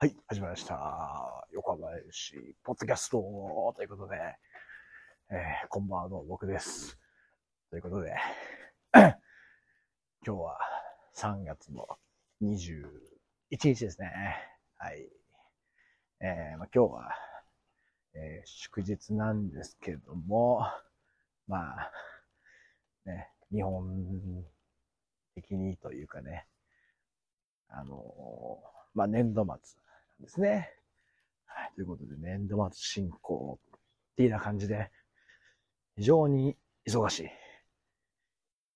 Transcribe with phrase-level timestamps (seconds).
[0.00, 1.46] はい、始まりました。
[1.52, 3.18] 横浜市ポッドキャスト
[3.76, 4.16] ということで、
[5.30, 6.98] えー、こんばんはの僕です。
[7.70, 8.12] ということで、
[8.92, 9.14] 今
[10.20, 10.58] 日は
[11.16, 11.86] 3月の
[12.42, 12.82] 21
[13.50, 14.12] 日ですね。
[14.76, 15.08] はい。
[16.20, 17.16] えーまあ、今日は、
[18.14, 20.66] えー祝日なんですけども、
[21.46, 21.92] まあ、
[23.06, 24.44] ね、日本
[25.36, 26.46] 的にというかね、
[27.68, 28.60] あの
[28.92, 29.83] まあ、年度末
[30.24, 30.70] ですね。
[31.46, 31.72] はい。
[31.74, 34.90] ということで、年度末進行っていうような感じで、
[35.96, 36.56] 非常に
[36.88, 37.28] 忙しい。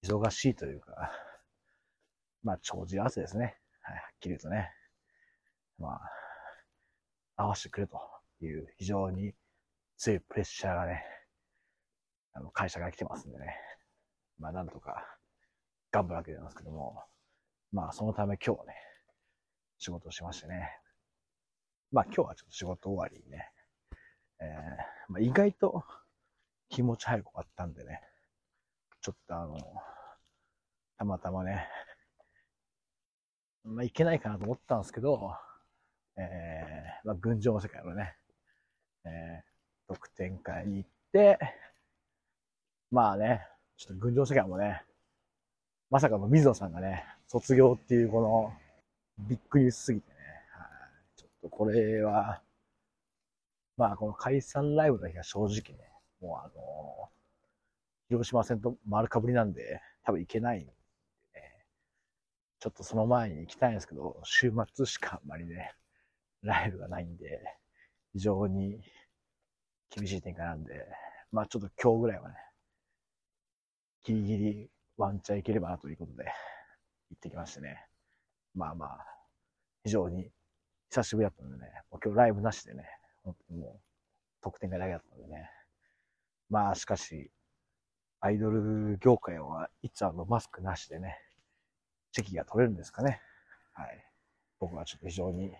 [0.04, 1.10] 忙しいというか、
[2.42, 3.56] まあ、長時汗ですね。
[3.82, 3.96] はい。
[3.96, 4.70] はっきり言うとね。
[5.78, 6.00] まあ、
[7.36, 7.98] 合わせてくれと
[8.40, 9.32] いう非常に
[9.96, 11.04] 強いプレッシャーがね、
[12.34, 13.56] あの、会社が来てますんでね。
[14.38, 15.18] まあ、なんとか
[15.90, 17.02] 頑張るわけなんですけども、
[17.72, 18.74] まあ、そのため今日はね、
[19.78, 20.70] 仕事をしましてね。
[21.90, 23.50] まあ今日はちょっと仕事終わりにね、
[24.40, 25.84] えーまあ、意外と
[26.68, 28.00] 気持ち早く終わったんでね、
[29.00, 29.58] ちょっとあの、
[30.98, 31.66] たまたまね、
[33.64, 35.32] まあいけないかなと思ったんですけど、
[36.16, 38.16] えー、まあ群青世界のね、
[39.04, 41.38] えー、特典会に行って、
[42.90, 44.82] まあね、ちょっと群青世界もね、
[45.90, 48.52] まさかの水野さんがね、卒業っていうこの、
[49.26, 50.17] びっくりすぎてね。
[51.48, 52.42] これは、
[53.76, 55.90] まあこの解散ライブの日が正直ね、
[56.20, 57.10] もうあの
[58.08, 60.72] 広島戦と丸かぶりなんで、多分行けないんでね。
[62.60, 65.74] ちょっとその前に行きたいんですけど、週末しかあんまりね、
[66.42, 67.40] ライブがないんで、
[68.14, 68.80] 非常に
[69.90, 70.86] 厳しい展開なんで、
[71.30, 72.34] まあちょっと今日ぐらいはね、
[74.04, 76.24] ギリギリワンチャン行ければなということで、
[77.10, 77.86] 行ってきましてね。
[78.54, 79.06] まあまあ、
[79.84, 80.30] 非常に
[80.90, 82.84] 久しぶりだったのでね、もう今日ライブなしでね、
[83.24, 83.80] 本当にもう
[84.42, 85.50] 得点がだけだったのでね。
[86.48, 87.30] まあしかし、
[88.20, 91.18] アイドル業界はいつあのマスクなしでね、
[92.12, 93.20] 席が取れるんですかね。
[93.74, 94.04] はい。
[94.58, 95.52] 僕はちょっと非常に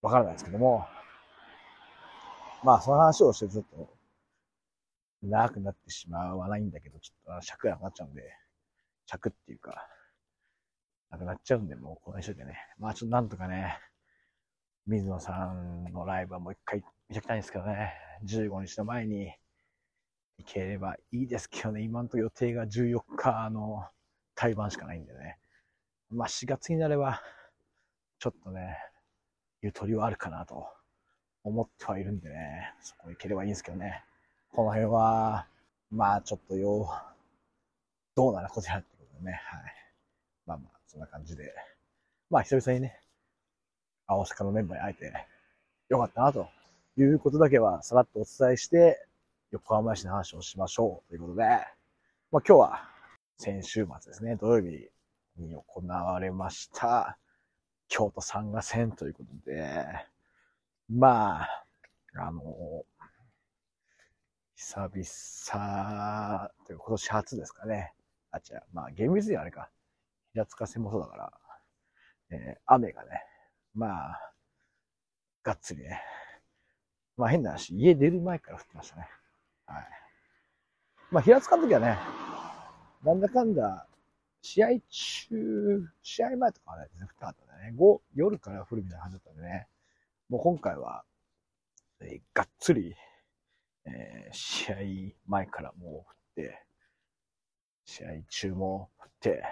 [0.00, 0.86] わからないですけども、
[2.64, 3.88] まあその話をしてちょっと
[5.22, 8.22] 長くなってしまわないんだけど、ちょっと尺がなくなっちゃうんで、
[9.06, 9.86] 尺っていうか、
[11.10, 12.56] なくなっちゃうんで、もうこの一緒でね。
[12.78, 13.78] まあちょっとなんとかね、
[14.86, 17.92] 水野さんのライブはもう一回見ておきたいんですけどね。
[18.24, 19.32] 15日の前に
[20.38, 21.82] 行ければいいですけどね。
[21.82, 23.86] 今のと予定が14日の
[24.34, 25.38] 対バンしかないんでね。
[26.10, 27.22] まあ4月になれば、
[28.18, 28.76] ちょっとね、
[29.62, 30.66] ゆとりはあるかなと
[31.44, 32.74] 思ってはいるんでね。
[32.80, 34.04] そこ行ければいいんですけどね。
[34.50, 35.46] この辺は、
[35.90, 36.88] まあちょっとよ、
[38.16, 39.40] どうなることやってことでね。
[39.44, 39.62] はい。
[40.44, 41.54] まあまあ、そんな感じで。
[42.30, 43.01] まあ、久々にね、
[44.16, 45.26] 大阪のメンバーに会えて、
[45.88, 46.48] よかったな、と
[46.96, 49.06] いうことだけは、さらっとお伝えして、
[49.50, 51.66] 横浜市の話をしましょう、ということで、まあ
[52.32, 52.88] 今日は、
[53.36, 54.88] 先週末ですね、土曜日
[55.36, 57.18] に行われました、
[57.88, 59.84] 京都参賀戦ということで、
[60.88, 61.64] まあ、
[62.14, 62.42] あの、
[64.54, 67.92] 久々、というか今年初ですかね。
[68.30, 69.68] あ、違う、まあ厳密にはあれか。
[70.32, 71.32] 平塚線もそうだから、
[72.30, 73.22] えー雨がね、
[73.74, 74.32] まあ、
[75.42, 76.00] がっつりね。
[77.16, 79.08] まあ変な話、家出る前から降ってましたね。
[79.66, 79.86] はい。
[81.10, 81.98] まあ平塚の時はね、
[83.04, 83.86] なんだかんだ、
[84.42, 87.72] 試合中、試合前とかはね、全然降ってなかったんね。
[87.76, 89.66] 午夜から降るみたいな感じだったんでね。
[90.28, 91.04] もう今回は、
[92.00, 92.94] えーがっつり、
[93.86, 94.76] えー試合
[95.26, 96.04] 前からもう降っ
[96.36, 96.64] て、
[97.84, 99.42] 試合中も降って、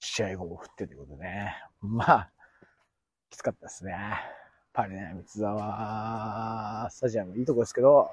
[0.00, 1.54] 試合後も降ってということでね。
[1.80, 2.30] まあ、
[3.34, 3.90] きつかったですね。
[3.90, 4.00] やっ
[4.72, 8.12] ぱりね、三沢スタジアムいいとこですけど、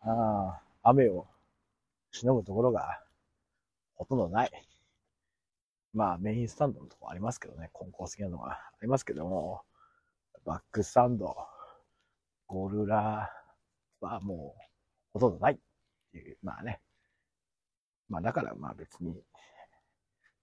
[0.00, 1.26] あ雨を
[2.10, 3.02] しのぐところが
[3.96, 4.50] ほとんどない。
[5.92, 9.60] まあメインスタンドのとこありますけどね、コンコース的なのがありますけども、
[10.46, 11.36] バックスタンド、
[12.46, 13.30] ゴルラ
[14.00, 14.62] はもう
[15.12, 15.58] ほとんどないっ
[16.12, 16.80] ていう、まあね。
[18.08, 19.22] まあだからまあ別に、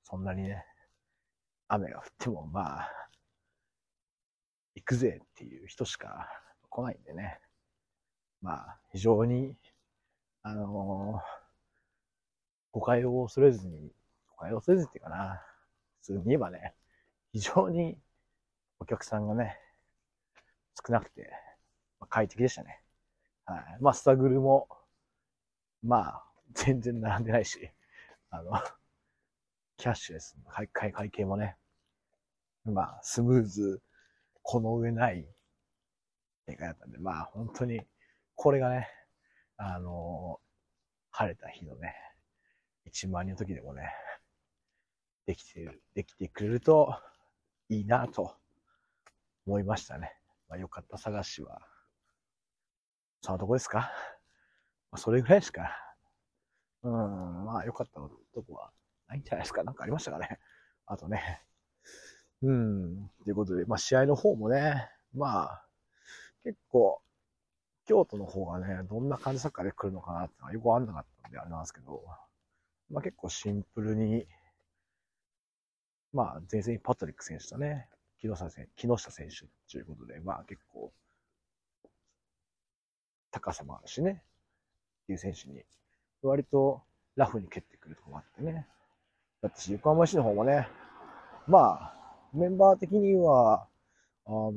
[0.04, 0.64] そんなにね、
[1.68, 3.04] 雨が降ってもまあ、
[4.76, 6.28] 行くぜっていう人しか
[6.70, 7.40] 来ないんでね。
[8.42, 9.56] まあ、非常に、
[10.42, 11.22] あの
[12.72, 13.92] 誤解を恐れずに、
[14.28, 15.42] 誤解を恐れずっていうかな、
[16.02, 16.74] 普通に言えばね、
[17.32, 17.98] 非常に
[18.80, 19.58] お客さんがね、
[20.86, 21.30] 少なくて、
[22.00, 22.82] まあ、快適でしたね。
[23.46, 23.78] はい。
[23.80, 24.68] まあ、スタグルも、
[25.84, 26.24] まあ、
[26.54, 27.70] 全然並んでないし、
[28.30, 28.52] あの、
[29.78, 31.56] キャッシュレスの会会会計もね、
[32.66, 33.82] まあ、スムーズ、
[34.44, 35.26] この上ない
[36.46, 37.82] 展開だったんで、まあ、本当に、
[38.36, 38.90] これがね、
[39.58, 40.40] あの、
[41.12, 41.96] 晴れた日のね、
[42.92, 43.90] 1万人の時でもね、
[45.26, 46.94] できてる、できてくれると
[47.70, 48.36] いいなと
[49.48, 50.14] 思いましたね。
[50.50, 51.62] まあ、よかった探しは、
[53.22, 53.92] そのとこですか？
[54.92, 55.72] まあ、それぐらいですか。
[56.84, 58.72] うん、まあ、よかったとこは
[59.08, 59.64] ないんじゃないですか？
[59.64, 60.40] なんかありましたかね？
[60.86, 61.42] あとね。
[62.44, 63.10] うん。
[63.24, 65.66] ということで、まあ、試合の方もね、まあ、
[66.44, 67.02] 結構、
[67.86, 72.04] 京都の方がね、どんな感じサッカーで来るのかなってのはよくわかんなかったんで、あれなんですけど、
[72.92, 74.26] まあ結構シンプルに、
[76.14, 77.88] まあ前線にパトリック選手とね、
[78.20, 80.92] 木下選手木下選手ということで、まあ結構、
[83.32, 84.24] 高さもあるしね、
[85.04, 85.64] っていう選手に、
[86.22, 86.82] 割と
[87.16, 88.68] ラフに蹴ってくるとこもあってね。
[89.42, 90.70] だって、横浜市の方もね、
[91.48, 92.03] まあ、
[92.34, 93.68] メンバー的には、
[94.26, 94.52] あの、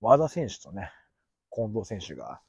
[0.00, 0.90] 和田選手とね、
[1.52, 2.40] 近藤選手が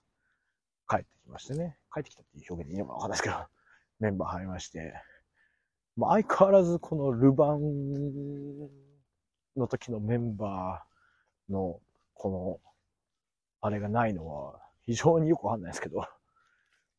[0.88, 3.36] 帰ってきましてね、帰ってきたっていう表現でいいのかわかんないですけど、
[4.00, 4.94] メンバー入りまして、
[5.98, 8.70] まあ、相変わらずこのルヴァン
[9.58, 11.80] の時のメンバーの、
[12.14, 12.60] この、
[13.62, 16.08] あれがないのは、非常によくわかんないですけど、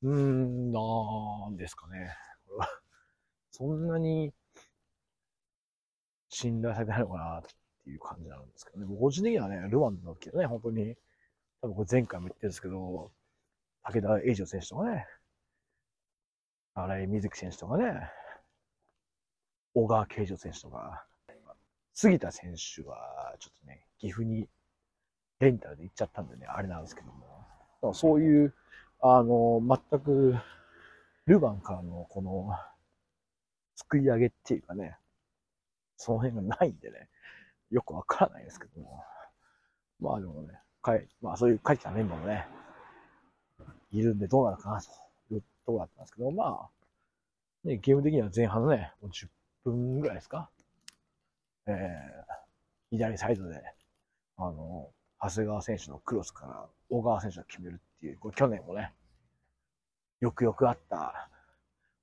[0.03, 0.81] うーん、な
[1.51, 2.11] んですかね。
[3.53, 4.33] そんなに
[6.29, 7.43] 信頼されてないのかなっ
[7.85, 8.97] ていう感じなんですけどね。
[8.99, 10.97] 個人的にはね、ルワンの時はね、本当に、
[11.63, 13.11] 多分これ前回も言ってるんですけど、
[13.83, 15.07] 武田栄二選手とかね、
[16.75, 18.11] 荒井瑞希選手とかね、
[19.75, 21.07] 小川慶二選手とか、
[21.95, 24.49] 杉田選手は、ちょっとね、岐阜に
[25.39, 27.13] レンタルで行っちゃったんでね、あれなんですけど
[27.83, 28.55] も、そういう、
[29.01, 30.37] あの、全く、
[31.27, 32.51] ルヴァンからのこの、
[33.77, 34.99] 作り上げっていうかね、
[35.97, 37.09] その辺がないんでね、
[37.71, 39.03] よくわからないですけども、
[40.01, 42.47] まあでもね、かい、まあそういう帰ってたメンバーもね、
[43.93, 44.89] いるんでどうなるかなと
[45.35, 46.69] いうところだったんですけど、ま
[47.65, 49.29] あ、ね、ゲーム的には前半のね、もう10
[49.65, 50.51] 分ぐらいですか。
[51.67, 51.77] えー、
[52.91, 53.61] 左サイドで、
[54.37, 54.91] あの、
[55.21, 58.93] 長谷川選手のクロスから小川選手が決めるっていう、これ去年もね、
[60.21, 61.29] よくよくあった、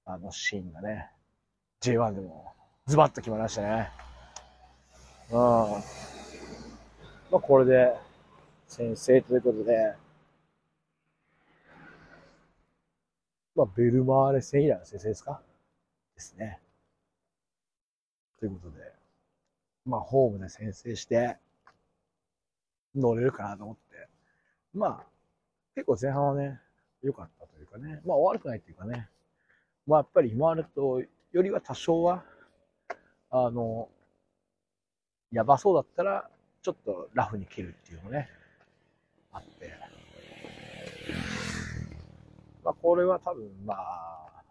[0.06, 1.10] あのシーンがね、
[1.82, 2.54] J1 でも
[2.86, 3.90] ズバッと決まりましたね。
[5.32, 5.38] うん。
[5.38, 5.78] ま
[7.32, 7.94] あ、これで、
[8.68, 9.94] 先生ということで、
[13.56, 15.42] まあ、ベルマーレ戦以来の先生ですか？
[16.16, 16.60] ですね。
[18.40, 18.92] ということで、
[19.86, 21.38] まあ、ホームで先制して、
[22.94, 24.08] 乗れるかなと思って、
[24.74, 25.06] まあ、
[25.74, 26.60] 結構前半はね、
[27.02, 29.08] 良かったというかね、まあ悪くないというかね、
[29.88, 31.02] まあやっぱり今までと
[31.32, 32.24] よりは多少は、
[33.36, 33.90] あの、
[35.32, 36.30] やばそうだったら、
[36.62, 38.30] ちょっとラフに切るっていうのね、
[39.32, 39.74] あって。
[42.64, 44.44] まあこれは多分まあ、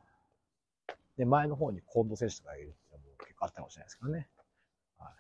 [1.17, 4.29] で、前の方に近藤選手とかいるっていうのも結構あったかもしれないですけどね。
[4.99, 5.13] は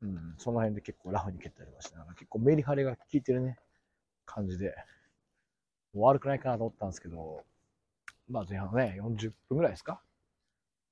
[0.00, 3.58] いうん、その辺で結構ラフに蹴ったりとかして、なんか結構メリハリが効いてるね、
[4.24, 4.74] 感じで、
[5.92, 7.44] 悪くないかなと思ったんですけど、
[8.30, 10.00] まあ前半ね、40分ぐらいですか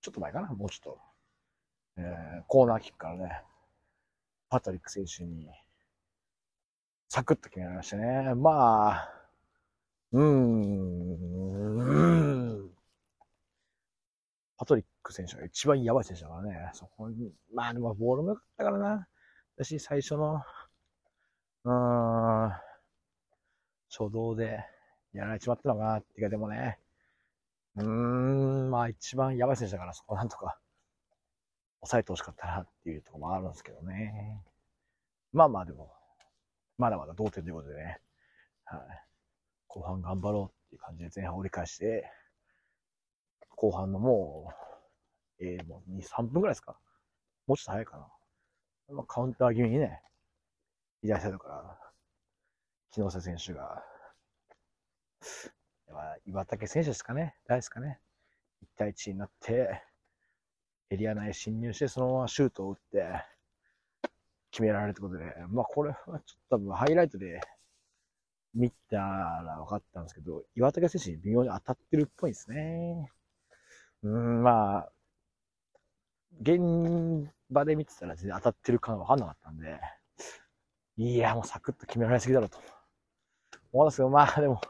[0.05, 0.99] ちょっと前かなもうちょっと。
[1.97, 3.43] えー、コーナーキックからね、
[4.51, 5.49] パトリック選手に、
[7.09, 8.35] サクッと決められましたね。
[8.35, 9.09] まあ、
[10.13, 11.15] うーん、
[11.79, 12.71] うーん。
[14.59, 16.71] パトリック選手が一番やばい選手だからね。
[16.75, 19.09] そこに、まあでもボールも良かったからな。
[19.57, 20.43] 私最初の、
[21.65, 22.53] うーん、
[23.89, 24.67] 初動で
[25.15, 26.79] やられちまったのかなっていうか、でもね、
[27.77, 30.59] うーん、まあ一番やばい選手だからそこなんとか
[31.81, 34.43] 抑えてほしかったなっていうところもあるんですけどね。
[35.33, 35.93] まあまあでも、
[36.79, 38.01] まだまだ同点ということでね、
[38.65, 38.81] はい。
[39.67, 42.11] 後半頑張ろうっていう感じで前半折り返して、
[43.51, 44.53] 後半のも
[45.41, 46.77] う、えー、もう2、3分ぐらいですか
[47.47, 48.95] もうちょっと早いかな。
[48.95, 50.01] まあ、カウンター気味にね、
[51.03, 51.79] 左サイドから、
[52.93, 53.85] 木下選手が、
[56.27, 58.01] 岩竹選手ですかね誰ですかね
[58.63, 59.83] ?1 対1になって、
[60.91, 63.25] エリア内侵入して、そのままシュートを打って、
[64.51, 67.41] 決められるってことで、まあこれはちょっと多分ハイライトで
[68.55, 73.11] 見たら分かったんですけど、岩竹選手に微妙に当たってるっぽいですね。
[74.05, 74.93] うん、まあ、
[76.41, 79.81] 現場で見てたら全然当たってるか分かんなかったんで、
[80.97, 82.59] いや、もうサクッと決められすぎだろうと。
[83.73, 84.61] 思うんですけど、まあでも、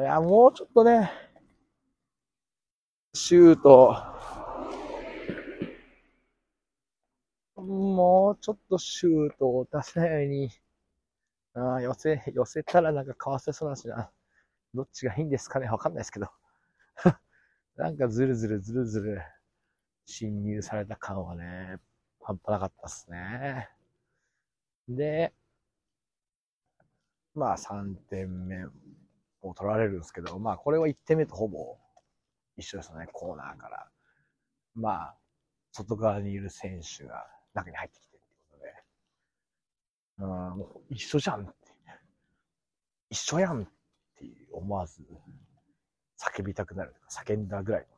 [0.00, 1.10] いや、もうちょっとね、
[3.14, 3.94] シュート、
[7.56, 10.50] もうちょっとシュートを出せないように、
[11.54, 14.10] あ、寄せ、寄せたらなんかかわせそうなんですよ。
[14.74, 15.68] どっちがいいんですかね？
[15.68, 16.28] わかんないですけど。
[17.76, 19.22] なんかずるずるずるずる
[20.06, 21.78] 侵入された感はね、
[22.22, 23.70] 半端なかったっすね。
[24.88, 25.32] で、
[27.34, 28.66] まあ3点目
[29.42, 31.78] を取られるんですけど、まあこれは1点目とほぼ
[32.56, 33.88] 一緒ですね、コーナーから。
[34.74, 35.16] まあ、
[35.72, 38.74] 外側にいる選手が中に入ってきてるってことで、
[40.18, 40.28] うん、
[40.58, 41.52] もう一緒じゃんって、
[43.10, 43.70] 一緒やんって
[44.52, 45.02] 思わず
[46.18, 47.92] 叫びたくなるとか、叫んだぐらいのね、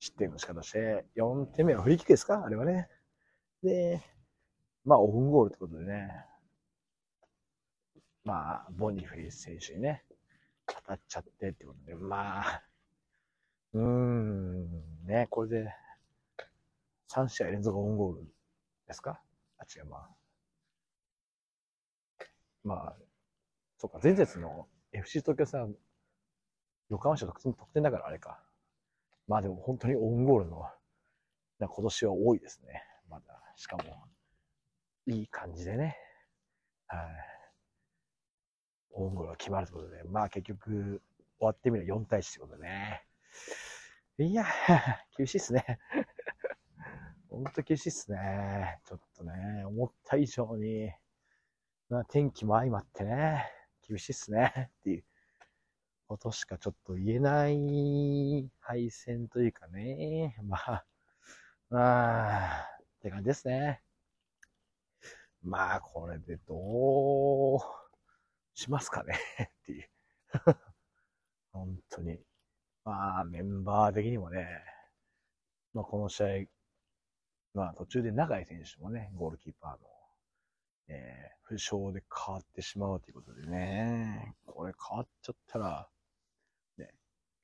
[0.00, 2.44] 失点の仕方して、4点目はフリーキックですか？
[2.44, 2.88] あれはね。
[3.62, 4.02] で、
[4.84, 6.10] まあオフンゴールってことでね、
[8.28, 10.04] まあ、ボニフィス選手にね、
[10.66, 12.62] 当たっちゃってってことで、まあ、
[13.72, 15.74] うーん、ね、これで、
[17.06, 18.24] 3試合連続オンゴール
[18.86, 19.22] ですか？
[19.56, 20.10] あ、違う、まあ。
[22.64, 22.96] まあ、
[23.78, 25.74] そうか、前節の FC 東京さん、
[26.90, 28.44] 横浜市の得点だからあれか。
[29.26, 30.60] まあでも本当にオンゴールの、
[31.60, 32.82] な今年は多いですね。
[33.08, 33.82] まだ、しかも、
[35.06, 35.96] いい感じでね。
[36.88, 37.37] はい。
[39.04, 41.02] オンゴールが決まるということで、まあ結局、
[41.38, 43.04] 終わってみれば4対1ってことでね。
[44.18, 44.44] いや、
[45.16, 45.78] 厳しいっすね。
[47.30, 48.80] ほんと厳しいっすね。
[48.84, 50.90] ちょっとね、思った以上に、
[51.88, 53.44] ま、天気も相まってね、
[53.86, 54.70] 厳しいっすね。
[54.80, 55.04] っていう
[56.08, 60.36] ことしかちょっと言えない敗戦というかね。
[60.42, 60.84] まあ、
[61.70, 63.82] まあ、って感じですね。
[65.42, 67.87] まあ、これでどう
[68.58, 69.14] しますかね？
[69.44, 69.88] っていう。
[71.52, 72.20] 本当に。
[72.84, 74.48] まあ、メンバー的にもね、
[75.74, 76.26] まあ、この試合、
[77.54, 79.88] まあ、途中で長井選手もね、ゴールキーパーの、
[80.88, 85.88] えー、負傷で変わってしまうということでね、これ変わっちゃったら、
[86.78, 86.92] ね、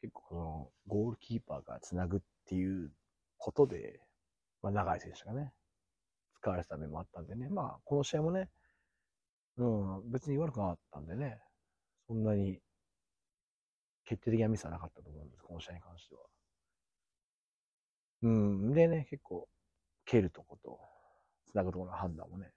[0.00, 2.92] 結構このゴールキーパーが繋ぐっていう
[3.36, 4.00] ことで、
[4.62, 5.52] まあ、長井選手がね、
[6.40, 8.50] 使われてた面もあったんでね、まあ、この試合もね、
[9.56, 11.40] うん、別に悪くなかったんでね、
[12.06, 12.60] そんなに
[14.04, 16.20] 決定的なミスはなかったと思うんです、この試合に関しては。
[18.22, 18.74] うん。
[18.74, 19.48] でね、結構、
[20.06, 20.80] 蹴るとこと、
[21.52, 22.52] 繋ぐところの判断もね、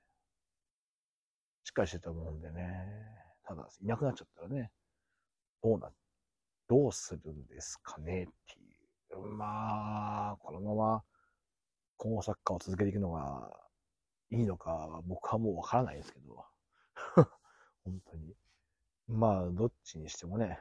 [1.64, 2.86] しっかりしてたと思うんでね。
[3.44, 4.72] ただ、いなくなっちゃったらね、
[5.62, 5.92] どうな、
[6.68, 9.26] どうするんですかねっていう。
[9.28, 11.04] まあ、このまま、
[11.98, 13.50] 今後サッカーを続けていくのが
[14.32, 16.46] いいのか、僕はもうわからないですけど。
[17.88, 18.34] 本当に。
[19.08, 20.60] まあ、どっちにしてもね、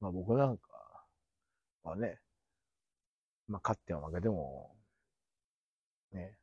[0.00, 0.62] まあ僕なんか
[1.82, 2.18] はね、
[3.46, 4.74] まあ勝っても負けても、
[6.12, 6.38] ね、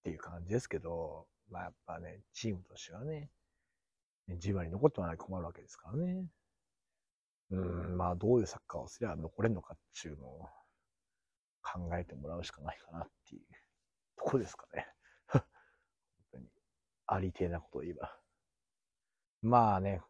[0.00, 3.30] っていう感じですけど、まあやっぱね、チームとしてはね、
[4.36, 6.26] じわに残ってもらい困るわけですからね。
[7.50, 10.46] うん、まあどういうサッカーをすれば残れるのかっていうのを
[11.62, 13.42] 考えてもらうしかないかなっていう
[14.18, 14.86] とこですかね。
[15.32, 15.42] 本
[16.32, 16.48] 当に、
[17.06, 18.20] ありてえなことを言えば。
[19.42, 20.00] まあね、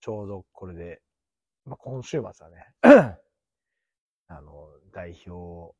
[0.00, 1.02] ちょうどこれで
[1.64, 2.66] まあ、今週末はね、
[4.26, 5.76] あの、代表、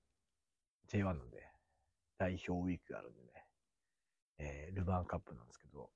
[0.88, 1.42] J1 なんで、
[2.18, 3.30] 代表ウィークがあるんでね、
[4.38, 5.90] えー、ルヴァンカップなんですけど、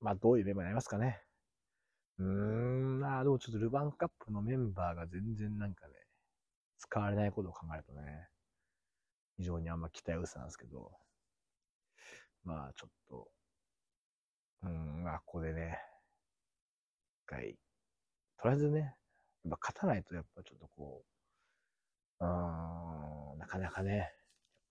[0.00, 1.20] まあ、どういうメンバーになりますかね。
[2.18, 5.94] うーん、まあ、でもちょっとルヴァンカップのメンバーが全然なんかね、
[6.78, 8.28] 使われないことを考えるとね、
[9.36, 10.90] 非常にあんま期待薄なんですけど、
[12.42, 13.28] まあ、ちょっと、
[14.64, 15.78] うん、まあ、ここでね、
[17.30, 17.56] 回、
[18.42, 21.02] とりあえずね、やっぱ勝たないとやっぱちょっとこ
[22.20, 24.12] う、うん、なかなかね、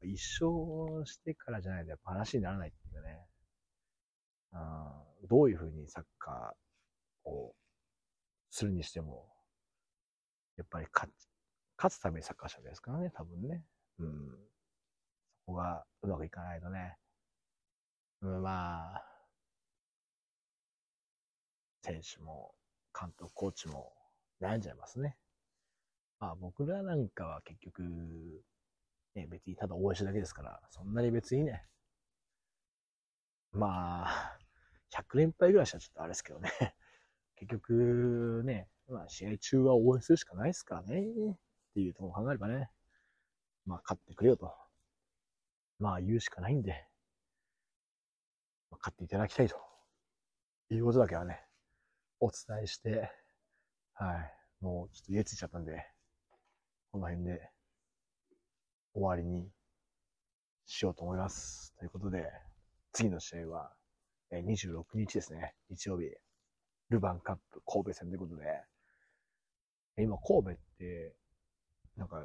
[0.01, 3.25] 一勝してからじゃないとやっぱ話にならないっていうかね、
[5.21, 7.53] うん、どういうふうにサッカーを
[8.49, 9.27] するにしても、
[10.57, 11.11] やっぱり勝
[11.77, 13.63] 勝つためにサッカーしたわけですからね、多分ね。
[13.99, 14.29] うん。
[15.45, 16.97] そこがうまくいかないとね。
[18.21, 19.08] うん、まあ、
[21.81, 22.53] 選手も、
[23.00, 23.93] 監督、コーチも、
[24.41, 25.17] 悩んじゃいますね。
[26.19, 27.83] まあ僕らなんかは結局、
[29.15, 31.63] ね、別にただ応援しただけですから、そんなに別にね、
[33.51, 34.38] まあ、
[34.91, 36.51] 100連敗ぐらいしたらちょっとあれですけどね。
[37.36, 41.01] 結局ね、まあ試合中は応援するしかないですからね。
[41.01, 41.38] っ
[41.74, 42.69] ていうところを考えればね、
[43.65, 44.53] まあ勝ってくれよと。
[45.79, 46.88] まあ言うしかないんで、
[48.69, 49.57] まあ、勝っていただきたいと
[50.69, 51.48] いうことだけはね、
[52.21, 53.09] お伝えして、
[53.93, 54.33] はい。
[54.59, 55.85] もうちょっと家ついちゃったんで、
[56.91, 57.49] この辺で
[58.93, 59.49] 終わりに
[60.65, 61.73] しようと思います。
[61.77, 62.29] ということで、
[62.91, 63.71] 次の試合は、
[64.31, 65.55] 26日ですね。
[65.69, 66.07] 日曜日。
[66.89, 68.43] ルヴァンカップ神戸戦ということで、
[69.97, 71.15] 今神戸って、
[71.95, 72.23] なんか、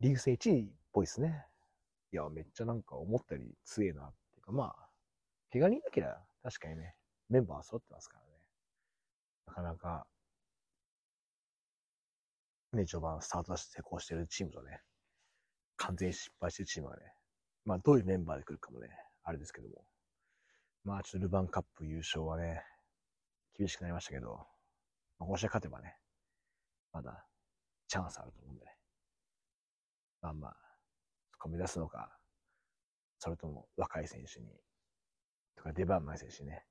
[0.00, 1.46] リーグ戦1位っぽいですね。
[2.12, 4.88] いや、めっちゃなんか思ったより強えなっていうか、まあ、
[5.52, 6.94] 怪我人だけりゃ確かにね、
[7.28, 8.29] メンバー揃ってますからね。
[9.50, 10.06] なかなか、
[12.72, 14.80] ね、序盤スタートダッシュ成功してるチームとね、
[15.76, 17.02] 完全に失敗してるチームがね、
[17.64, 18.88] まあどういうメンバーで来るかもね、
[19.24, 19.84] あれですけども。
[20.84, 22.62] まあちょっとルヴァンカップ優勝はね、
[23.58, 24.46] 厳しくなりましたけど、
[25.18, 25.96] まあ、この試合勝てばね、
[26.92, 27.26] まだ
[27.88, 28.76] チャンスあると思うんでね。
[30.22, 30.56] まあまあ、
[31.32, 32.16] そこを目指すのか、
[33.18, 34.46] それとも若い選手に、
[35.56, 36.64] とか出番ない選手にね、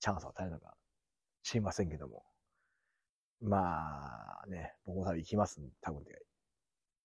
[0.00, 0.74] チャンスを与えるのか、
[1.46, 2.24] 知りませんけども。
[3.40, 6.20] まあね、僕も多分行きますん多分て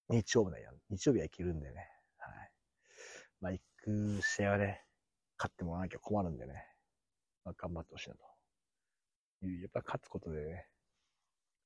[0.10, 0.72] 日曜日だよ。
[0.90, 1.88] 日曜日は行けるんでね。
[2.18, 2.52] はい。
[3.40, 4.84] まあ行く試合はね、
[5.38, 6.54] 勝ってもらわなきゃ困るんでね。
[7.46, 9.46] まあ頑張ってほしいなと。
[9.46, 10.66] いうやっぱ勝つことでね、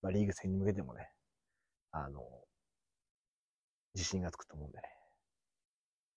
[0.01, 1.09] まあリーグ戦に向けてもね、
[1.91, 2.19] あの、
[3.93, 4.83] 自信がつくと思うんでね。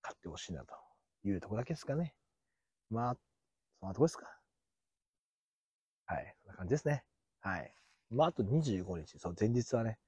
[0.03, 0.75] 勝ってほしいなと
[1.23, 2.17] いうとこだけですかね。
[2.91, 3.17] まあ、
[3.79, 4.38] そんなとこですか。
[6.09, 6.35] はい。
[6.43, 7.05] そんな感じですね。
[7.41, 7.73] はい。
[8.11, 9.99] まあ、あと25日、そう、前日はね、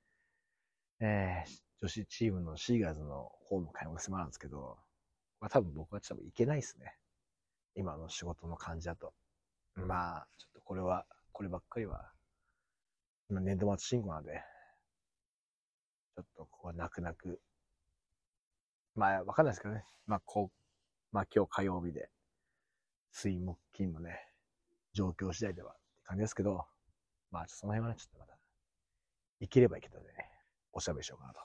[0.99, 1.51] えー、
[1.83, 4.79] 女子チームのシーガーズのホーム開幕戦もあるんですけど、
[5.41, 6.97] まあ多分僕はちょっといけないですね。
[7.75, 9.13] 今の仕事の感じだと。
[9.77, 12.11] まあ、ちょっとこれは、こればっかりは、
[13.29, 14.43] 今年度末進行なんで、
[16.17, 17.41] ちょっとここは泣く泣く。
[18.95, 19.85] まあ、わかんないですけどね。
[20.07, 22.09] まあ、こう、まあ今日火曜日で、
[23.13, 24.27] 水木金のね、
[24.95, 25.77] 状況次第では
[26.11, 26.67] 感じですけど、
[27.31, 28.37] まあ、その辺はね、ちょっとまた、
[29.39, 30.29] いければいけたんでね、
[30.73, 31.41] おしゃべりしようかなと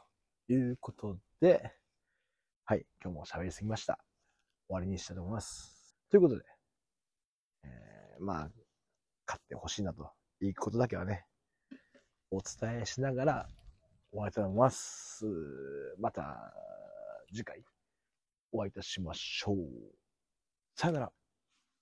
[0.53, 1.71] いうことで、
[2.65, 3.99] はい、今日も喋りすぎました。
[4.67, 5.95] 終わりにしたいと思います。
[6.09, 6.43] ということで、
[7.63, 8.49] えー、まあ、
[9.27, 10.11] 勝ってほしいなと
[10.41, 11.27] いうことだけはね、
[12.31, 13.47] お伝えしながら
[14.09, 15.25] 終わりたいと思います。
[15.99, 16.55] また、
[17.31, 17.63] 次回、
[18.51, 19.57] お会いいたしましょう。
[20.75, 21.24] さよなら。